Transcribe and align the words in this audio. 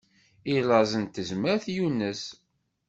I 0.53 0.55
laẓ 0.69 0.91
n 1.01 1.05
tezmert 1.05 1.65
yunez. 1.75 2.21